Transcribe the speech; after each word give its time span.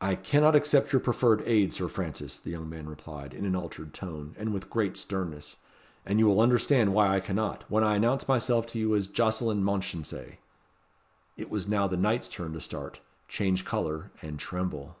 "I 0.00 0.14
cannot 0.14 0.56
accept 0.56 0.90
your 0.90 1.00
proffered 1.00 1.42
aid, 1.44 1.74
Sir 1.74 1.86
Francis," 1.88 2.40
the 2.40 2.48
young 2.52 2.66
man 2.70 2.88
replied, 2.88 3.34
in 3.34 3.44
an 3.44 3.54
altered 3.54 3.92
tone, 3.92 4.34
and 4.38 4.54
with 4.54 4.70
great 4.70 4.96
sternness. 4.96 5.56
"And 6.06 6.18
you 6.18 6.24
will 6.24 6.40
understand 6.40 6.94
why 6.94 7.14
I 7.14 7.20
cannot, 7.20 7.70
when 7.70 7.84
I 7.84 7.96
announce 7.96 8.26
myself 8.26 8.66
to 8.68 8.78
you 8.78 8.96
as 8.96 9.06
Jocelyn 9.06 9.62
Mounchensey." 9.62 10.38
It 11.36 11.50
was 11.50 11.68
now 11.68 11.86
the 11.86 11.98
knight's 11.98 12.30
turn 12.30 12.54
to 12.54 12.60
start, 12.62 13.00
change 13.28 13.66
colour, 13.66 14.10
and 14.22 14.38
tremble. 14.38 14.96